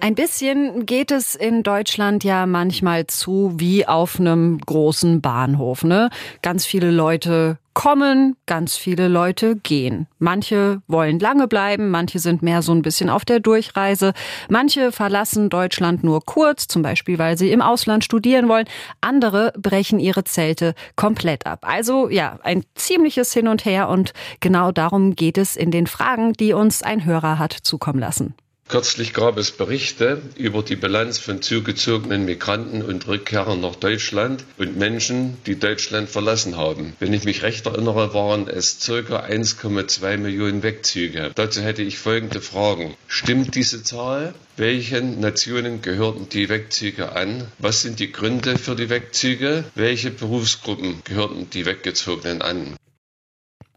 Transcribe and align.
Ein 0.00 0.14
bisschen 0.14 0.86
geht 0.86 1.10
es 1.10 1.34
in 1.34 1.64
Deutschland 1.64 2.22
ja 2.22 2.46
manchmal 2.46 3.08
zu 3.08 3.52
wie 3.56 3.86
auf 3.86 4.20
einem 4.20 4.58
großen 4.58 5.20
Bahnhof. 5.20 5.82
Ne? 5.82 6.10
Ganz 6.40 6.64
viele 6.64 6.92
Leute 6.92 7.58
kommen, 7.74 8.36
ganz 8.46 8.76
viele 8.76 9.08
Leute 9.08 9.56
gehen. 9.56 10.06
Manche 10.18 10.82
wollen 10.86 11.18
lange 11.18 11.48
bleiben, 11.48 11.90
manche 11.90 12.20
sind 12.20 12.42
mehr 12.42 12.62
so 12.62 12.72
ein 12.72 12.82
bisschen 12.82 13.10
auf 13.10 13.24
der 13.24 13.40
Durchreise, 13.40 14.12
manche 14.48 14.92
verlassen 14.92 15.48
Deutschland 15.50 16.04
nur 16.04 16.20
kurz, 16.24 16.68
zum 16.68 16.82
Beispiel 16.82 17.18
weil 17.18 17.36
sie 17.36 17.50
im 17.50 17.60
Ausland 17.62 18.04
studieren 18.04 18.48
wollen, 18.48 18.66
andere 19.00 19.52
brechen 19.58 19.98
ihre 19.98 20.24
Zelte 20.24 20.74
komplett 20.96 21.46
ab. 21.46 21.60
Also 21.62 22.08
ja, 22.08 22.38
ein 22.42 22.64
ziemliches 22.74 23.32
Hin 23.32 23.48
und 23.48 23.64
Her 23.64 23.88
und 23.88 24.12
genau 24.40 24.72
darum 24.72 25.14
geht 25.16 25.38
es 25.38 25.56
in 25.56 25.70
den 25.70 25.86
Fragen, 25.86 26.32
die 26.34 26.52
uns 26.52 26.82
ein 26.82 27.04
Hörer 27.04 27.38
hat 27.38 27.52
zukommen 27.52 27.98
lassen. 27.98 28.34
Kürzlich 28.68 29.14
gab 29.14 29.38
es 29.38 29.50
Berichte 29.50 30.20
über 30.36 30.62
die 30.62 30.76
Bilanz 30.76 31.18
von 31.18 31.40
zugezogenen 31.40 32.26
Migranten 32.26 32.82
und 32.82 33.06
Rückkehrern 33.08 33.62
nach 33.62 33.76
Deutschland 33.76 34.44
und 34.58 34.76
Menschen, 34.76 35.38
die 35.46 35.58
Deutschland 35.58 36.10
verlassen 36.10 36.58
haben. 36.58 36.92
Wenn 37.00 37.14
ich 37.14 37.24
mich 37.24 37.42
recht 37.42 37.64
erinnere, 37.64 38.12
waren 38.12 38.46
es 38.46 38.78
ca. 38.84 38.92
1,2 38.92 40.18
Millionen 40.18 40.62
Wegzüge. 40.62 41.30
Dazu 41.34 41.62
hätte 41.62 41.82
ich 41.82 41.96
folgende 41.96 42.42
Fragen. 42.42 42.94
Stimmt 43.06 43.54
diese 43.54 43.82
Zahl? 43.82 44.34
Welchen 44.58 45.18
Nationen 45.18 45.80
gehörten 45.80 46.28
die 46.28 46.50
Wegzüge 46.50 47.12
an? 47.12 47.46
Was 47.58 47.80
sind 47.80 48.00
die 48.00 48.12
Gründe 48.12 48.58
für 48.58 48.76
die 48.76 48.90
Wegzüge? 48.90 49.64
Welche 49.76 50.10
Berufsgruppen 50.10 51.00
gehörten 51.04 51.48
die 51.48 51.64
Weggezogenen 51.64 52.42
an? 52.42 52.76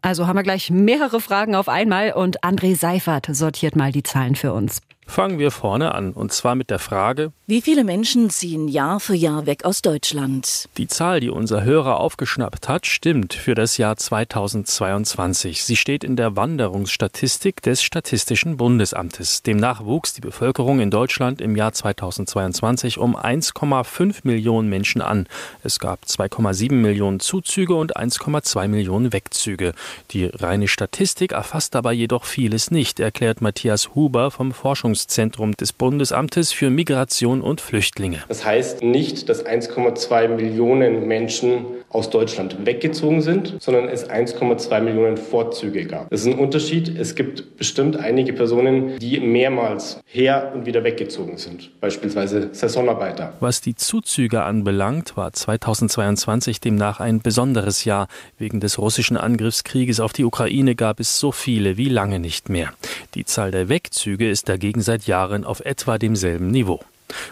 Also 0.02 0.26
haben 0.26 0.36
wir 0.36 0.42
gleich 0.42 0.70
mehrere 0.70 1.20
Fragen 1.20 1.54
auf 1.54 1.68
einmal 1.68 2.12
und 2.12 2.42
André 2.42 2.76
Seifert 2.76 3.28
sortiert 3.30 3.76
mal 3.76 3.92
die 3.92 4.02
Zahlen 4.02 4.34
für 4.34 4.52
uns. 4.52 4.80
Fangen 5.06 5.38
wir 5.38 5.50
vorne 5.50 5.94
an, 5.94 6.12
und 6.12 6.32
zwar 6.32 6.54
mit 6.54 6.70
der 6.70 6.78
Frage, 6.78 7.32
wie 7.52 7.60
viele 7.60 7.84
Menschen 7.84 8.30
ziehen 8.30 8.66
Jahr 8.66 8.98
für 8.98 9.14
Jahr 9.14 9.44
weg 9.44 9.66
aus 9.66 9.82
Deutschland? 9.82 10.70
Die 10.78 10.86
Zahl, 10.86 11.20
die 11.20 11.28
unser 11.28 11.64
Hörer 11.64 12.00
aufgeschnappt 12.00 12.66
hat, 12.66 12.86
stimmt 12.86 13.34
für 13.34 13.54
das 13.54 13.76
Jahr 13.76 13.98
2022. 13.98 15.62
Sie 15.62 15.76
steht 15.76 16.02
in 16.02 16.16
der 16.16 16.34
Wanderungsstatistik 16.34 17.60
des 17.60 17.82
Statistischen 17.82 18.56
Bundesamtes. 18.56 19.42
Demnach 19.42 19.84
wuchs 19.84 20.14
die 20.14 20.22
Bevölkerung 20.22 20.80
in 20.80 20.90
Deutschland 20.90 21.42
im 21.42 21.54
Jahr 21.54 21.74
2022 21.74 22.96
um 22.96 23.18
1,5 23.18 24.20
Millionen 24.22 24.70
Menschen 24.70 25.02
an. 25.02 25.26
Es 25.62 25.78
gab 25.78 26.04
2,7 26.04 26.72
Millionen 26.72 27.20
Zuzüge 27.20 27.74
und 27.74 27.98
1,2 27.98 28.66
Millionen 28.68 29.12
Wegzüge. 29.12 29.74
Die 30.12 30.24
reine 30.24 30.68
Statistik 30.68 31.32
erfasst 31.32 31.74
dabei 31.74 31.92
jedoch 31.92 32.24
vieles 32.24 32.70
nicht, 32.70 32.98
erklärt 32.98 33.42
Matthias 33.42 33.94
Huber 33.94 34.30
vom 34.30 34.54
Forschungszentrum 34.92 35.52
des 35.52 35.72
Bundesamtes 35.72 36.52
für 36.52 36.68
Migration 36.68 37.40
und 37.40 37.62
Flüchtlinge. 37.62 38.18
Das 38.28 38.44
heißt 38.44 38.82
nicht, 38.82 39.28
dass 39.30 39.44
1,2 39.46 40.28
Millionen 40.28 41.08
Menschen 41.08 41.64
aus 41.88 42.10
Deutschland 42.10 42.66
weggezogen 42.66 43.22
sind, 43.22 43.56
sondern 43.60 43.88
es 43.88 44.08
1,2 44.08 44.80
Millionen 44.80 45.16
Vorzüge 45.16 45.86
gab. 45.86 46.10
Das 46.10 46.20
ist 46.20 46.26
ein 46.26 46.38
Unterschied. 46.38 46.88
Es 46.88 47.14
gibt 47.14 47.56
bestimmt 47.56 47.96
einige 47.96 48.32
Personen, 48.32 48.98
die 48.98 49.20
mehrmals 49.20 50.00
her 50.06 50.52
und 50.54 50.66
wieder 50.66 50.84
weggezogen 50.84 51.36
sind, 51.36 51.70
beispielsweise 51.80 52.50
Saisonarbeiter. 52.52 53.34
Was 53.40 53.60
die 53.60 53.74
Zuzüge 53.74 54.42
anbelangt, 54.42 55.16
war 55.16 55.32
2022 55.32 56.60
demnach 56.60 57.00
ein 57.00 57.20
besonderes 57.20 57.84
Jahr. 57.84 58.08
Wegen 58.38 58.60
des 58.60 58.78
russischen 58.78 59.16
Angriffskrieges 59.16 60.00
auf 60.00 60.12
die 60.12 60.24
Ukraine 60.24 60.74
gab 60.74 61.00
es 61.00 61.18
so 61.18 61.32
viele 61.32 61.76
wie 61.76 61.88
lange 61.88 62.18
nicht 62.18 62.48
mehr. 62.48 62.72
Die 63.14 63.24
Zahl 63.24 63.50
der 63.50 63.68
Wegzüge 63.68 64.28
ist 64.28 64.48
dagegen 64.48 64.81
seit 64.82 65.06
Jahren 65.06 65.44
auf 65.44 65.60
etwa 65.60 65.98
demselben 65.98 66.50
Niveau. 66.50 66.80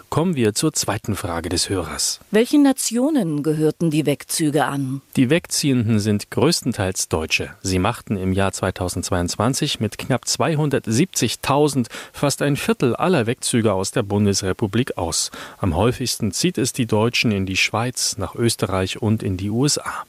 Kommen 0.08 0.34
wir 0.34 0.54
zur 0.54 0.72
zweiten 0.72 1.16
Frage 1.16 1.48
des 1.48 1.69
Hörers. 1.69 2.20
Welchen 2.30 2.62
Nationen 2.62 3.42
gehörten 3.42 3.91
die 3.91 4.06
Wegzüge 4.06 4.64
an? 4.64 5.00
Die 5.16 5.30
Wegziehenden 5.30 6.00
sind 6.00 6.30
größtenteils 6.30 7.08
Deutsche. 7.08 7.54
Sie 7.62 7.78
machten 7.78 8.16
im 8.16 8.32
Jahr 8.32 8.52
2022 8.52 9.80
mit 9.80 9.98
knapp 9.98 10.25
270.000 10.25 11.86
fast 12.12 12.42
ein 12.42 12.56
Viertel 12.56 12.97
aller 12.97 13.26
Wegzüge 13.26 13.72
aus 13.72 13.91
der 13.91 14.02
Bundesrepublik 14.02 14.98
aus. 14.98 15.30
Am 15.58 15.76
häufigsten 15.76 16.32
zieht 16.32 16.58
es 16.58 16.72
die 16.72 16.86
Deutschen 16.86 17.32
in 17.32 17.46
die 17.46 17.56
Schweiz, 17.56 18.16
nach 18.19 18.34
Österreich 18.34 19.00
und 19.00 19.22
in 19.22 19.36
die 19.36 19.50
USA. 19.50 20.04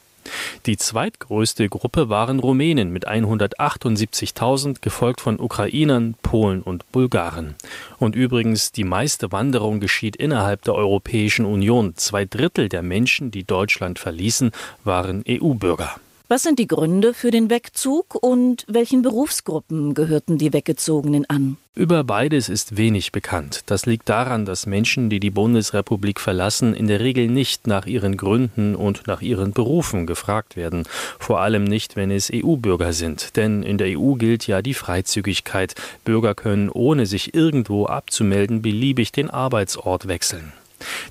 Die 0.66 0.76
zweitgrößte 0.76 1.68
Gruppe 1.68 2.08
waren 2.08 2.38
Rumänen 2.38 2.92
mit 2.92 3.08
178.000, 3.08 4.76
gefolgt 4.80 5.20
von 5.20 5.40
Ukrainern, 5.40 6.14
Polen 6.22 6.62
und 6.62 6.90
Bulgaren. 6.92 7.54
Und 7.98 8.14
übrigens, 8.14 8.72
die 8.72 8.84
meiste 8.84 9.32
Wanderung 9.32 9.80
geschieht 9.80 10.16
innerhalb 10.16 10.62
der 10.62 10.74
Europäischen 10.74 11.44
Union. 11.44 11.94
Zwei 11.96 12.24
Drittel 12.24 12.68
der 12.68 12.82
Menschen, 12.82 13.30
die 13.30 13.44
Deutschland 13.44 13.98
verließen, 13.98 14.52
waren 14.84 15.24
EU-Bürger. 15.28 15.96
Was 16.32 16.44
sind 16.44 16.58
die 16.58 16.66
Gründe 16.66 17.12
für 17.12 17.30
den 17.30 17.50
Wegzug 17.50 18.14
und 18.14 18.64
welchen 18.66 19.02
Berufsgruppen 19.02 19.92
gehörten 19.92 20.38
die 20.38 20.54
Weggezogenen 20.54 21.28
an? 21.28 21.58
Über 21.74 22.04
beides 22.04 22.48
ist 22.48 22.78
wenig 22.78 23.12
bekannt. 23.12 23.64
Das 23.66 23.84
liegt 23.84 24.08
daran, 24.08 24.46
dass 24.46 24.64
Menschen, 24.64 25.10
die 25.10 25.20
die 25.20 25.28
Bundesrepublik 25.28 26.20
verlassen, 26.20 26.72
in 26.72 26.86
der 26.86 27.00
Regel 27.00 27.28
nicht 27.28 27.66
nach 27.66 27.84
ihren 27.84 28.16
Gründen 28.16 28.74
und 28.74 29.06
nach 29.06 29.20
ihren 29.20 29.52
Berufen 29.52 30.06
gefragt 30.06 30.56
werden. 30.56 30.84
Vor 31.18 31.40
allem 31.40 31.64
nicht, 31.64 31.96
wenn 31.96 32.10
es 32.10 32.30
EU-Bürger 32.32 32.94
sind. 32.94 33.36
Denn 33.36 33.62
in 33.62 33.76
der 33.76 33.98
EU 33.98 34.14
gilt 34.14 34.46
ja 34.46 34.62
die 34.62 34.72
Freizügigkeit. 34.72 35.74
Bürger 36.06 36.34
können, 36.34 36.70
ohne 36.70 37.04
sich 37.04 37.34
irgendwo 37.34 37.84
abzumelden, 37.84 38.62
beliebig 38.62 39.12
den 39.12 39.28
Arbeitsort 39.28 40.08
wechseln. 40.08 40.54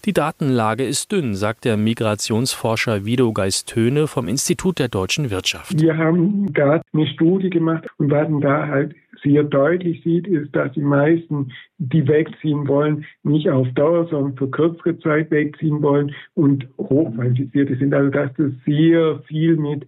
Die 0.03 0.13
Datenlage 0.13 0.84
ist 0.84 1.12
dünn, 1.12 1.35
sagt 1.35 1.63
der 1.63 1.78
Migrationsforscher 1.78 3.06
Vido 3.06 3.34
Geistöne 3.34 4.07
vom 4.07 4.28
Institut 4.28 4.79
der 4.79 4.88
deutschen 4.88 5.29
Wirtschaft. 5.29 5.79
Wir 5.79 5.95
haben 5.95 6.51
da 6.53 6.81
eine 6.91 7.06
Studie 7.06 7.51
gemacht 7.51 7.85
und 7.97 8.09
was 8.09 8.28
man 8.28 8.41
da 8.41 8.67
halt 8.67 8.95
sehr 9.23 9.44
deutlich 9.44 10.01
sieht, 10.03 10.25
ist, 10.25 10.56
dass 10.56 10.72
die 10.72 10.81
meisten, 10.81 11.51
die 11.78 12.07
wegziehen 12.07 12.67
wollen, 12.67 13.06
nicht 13.22 13.47
auf 13.51 13.67
Dauer, 13.75 14.07
sondern 14.09 14.35
für 14.38 14.50
kürzere 14.50 14.97
Zeit 15.01 15.29
wegziehen 15.29 15.84
wollen 15.84 16.16
und 16.33 16.68
hochqualifizierte 16.79 17.75
sind. 17.75 17.94
Also 17.94 18.09
dass 18.09 18.33
das 18.38 18.51
sehr 18.66 19.19
viel 19.28 19.56
mit 19.57 19.85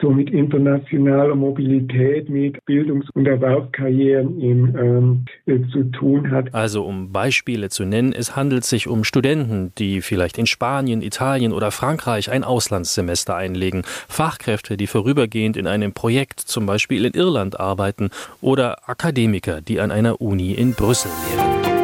so 0.00 0.10
mit 0.10 0.30
internationaler 0.30 1.34
Mobilität, 1.34 2.28
mit 2.28 2.62
Bildungs- 2.66 3.08
und 3.14 3.26
Erwerbskarrieren 3.26 4.40
im, 4.40 4.76
ähm, 4.76 5.24
äh, 5.46 5.60
zu 5.72 5.84
tun 5.84 6.30
hat. 6.30 6.54
Also 6.54 6.84
um 6.84 7.12
Beispiele 7.12 7.70
zu 7.70 7.84
nennen, 7.84 8.12
es 8.12 8.36
handelt 8.36 8.64
sich 8.64 8.88
um 8.88 9.04
Studenten, 9.04 9.72
die 9.78 10.02
vielleicht 10.02 10.38
in 10.38 10.46
Spanien, 10.46 11.02
Italien 11.02 11.52
oder 11.52 11.70
Frankreich 11.70 12.30
ein 12.30 12.44
Auslandssemester 12.44 13.34
einlegen, 13.36 13.82
Fachkräfte, 14.08 14.76
die 14.76 14.86
vorübergehend 14.86 15.56
in 15.56 15.66
einem 15.66 15.92
Projekt 15.92 16.40
zum 16.40 16.66
Beispiel 16.66 17.04
in 17.06 17.12
Irland 17.12 17.58
arbeiten 17.58 18.10
oder 18.40 18.88
Akademiker, 18.88 19.60
die 19.62 19.80
an 19.80 19.90
einer 19.90 20.20
Uni 20.20 20.52
in 20.52 20.74
Brüssel 20.74 21.10
lehren. 21.30 21.75